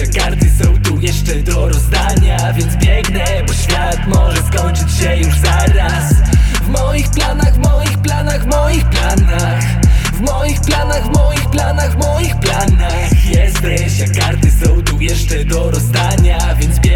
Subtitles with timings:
[0.00, 5.38] życia karty są tu jeszcze do rozdania Więc biegnę, bo świat może skończyć się już
[5.38, 6.14] zaraz.
[6.62, 9.62] W moich planach, w moich planach, w moich planach.
[10.12, 13.26] W moich planach, w moich planach, w moich planach.
[13.26, 16.89] Jesteś, a karty są tu jeszcze do rozdania Więc biegnę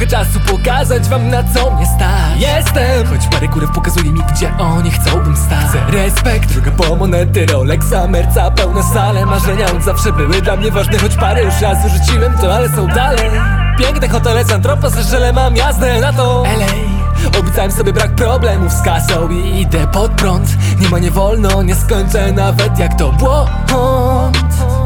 [0.00, 2.40] trochę czasu pokazać wam na co mnie stać.
[2.40, 7.46] Jestem, choć parę kurew pokazuje mi gdzie oni chcą stać Chcę respekt, droga po monety,
[7.46, 9.26] Rolexa, Merca, pełne sale.
[9.26, 12.86] Marzenia od zawsze były dla mnie ważne, choć parę już razy rzuciłem to, ale są
[12.86, 13.30] dalej.
[13.78, 16.42] Piękne hotele, Santropo, Seszele, mam jazdę na to.
[16.42, 20.48] LA Obiecałem sobie brak problemów z kasą i idę pod prąd.
[20.80, 24.79] Nie ma nie wolno, nie skończę nawet jak to błąd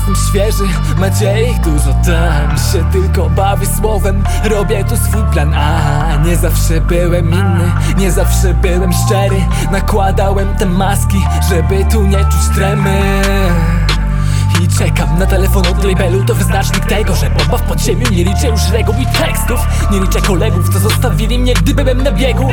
[0.00, 0.64] jestem świeży,
[0.98, 6.16] macie ich dużo tam Się tylko bawię słowem, robię tu swój plan A.
[6.24, 9.36] Nie zawsze byłem inny, nie zawsze byłem szczery.
[9.72, 13.00] Nakładałem te maski, żeby tu nie czuć tremy.
[14.62, 18.06] I czekam na telefon od labelu To wyznacznik tego, że bomba w podziemiu.
[18.10, 19.60] Nie liczę już reguł i tekstów.
[19.90, 22.48] Nie liczę kolegów, co zostawili mnie, gdy byłem na biegu.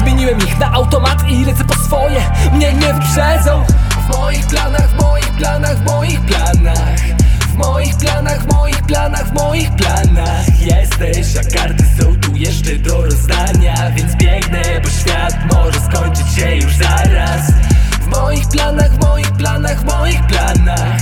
[0.00, 2.20] Zmieniłem ich na automat i lecę po swoje.
[2.52, 3.64] Mnie nie wyprzedzą
[4.06, 7.00] W moich planach, w moich planach, w moich planach.
[7.48, 10.60] W moich planach, w moich planach, w moich planach.
[10.60, 13.90] Jesteś, a karty są tu jeszcze do rozdania.
[13.90, 17.52] Więc biegnę, bo świat może skończyć się już zaraz.
[18.00, 21.00] W moich planach, w moich planach, w moich planach.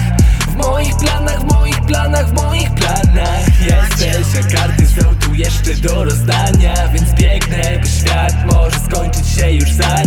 [0.49, 3.61] W moich planach, w moich planach, w moich planach.
[3.61, 6.89] Jesteś, a karty są tu jeszcze do rozdania.
[6.93, 10.04] Więc biegnę, bo świat może skończyć się już zaraz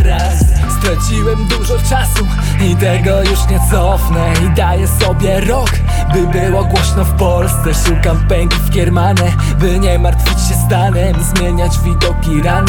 [0.97, 2.27] Straciłem dużo czasu
[2.61, 4.33] i tego już nie cofnę.
[4.45, 5.69] I daję sobie rok,
[6.13, 7.73] by było głośno w Polsce.
[7.87, 12.67] Szukam pęki w kiermane, by nie martwić się stanem Zmieniać widoki ranem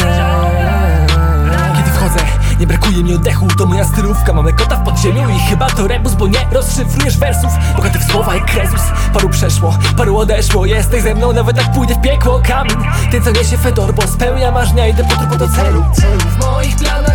[1.75, 2.19] Kiedy wchodzę,
[2.59, 6.13] nie brakuje mi oddechu To moja stylówka, mamy kota w podziemiu I chyba to rebus,
[6.13, 7.51] bo nie rozszyfrujesz wersów.
[7.75, 8.81] Bogaty w słowa jak Krezus.
[9.13, 10.65] Paru przeszło, paru odeszło.
[10.65, 12.77] Jesteś ze mną, nawet jak pójdę w piekło Kamień,
[13.11, 15.85] ten co niesie fedor Bo spełnia marzenia, idę po trupu do celu.
[16.37, 17.08] W moich planach, w moich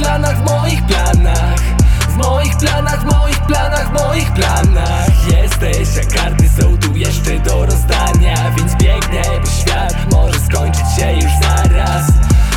[0.00, 1.60] planach, w moich planach.
[2.08, 5.08] W moich planach, w moich planach, w moich planach.
[5.32, 11.12] Jesteś, a karty są tu jeszcze do rozdania Więc biegnę, bo świat może skończyć się
[11.12, 12.10] już zaraz.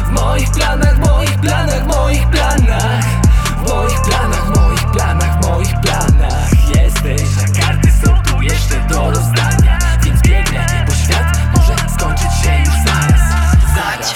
[0.05, 3.05] W moich planach, w moich planach, w moich planach.
[3.57, 6.49] W moich planach, w moich planach, w moich planach.
[6.75, 12.59] Jesteś, a karty są tu jeszcze do rozdania Więc biegnę, bo świat może skończyć się
[12.59, 13.21] już zaraz.
[13.75, 14.13] Zaraz.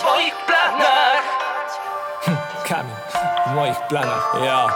[0.00, 1.07] W moich planach
[3.48, 4.66] Kamień, w moich planach, ja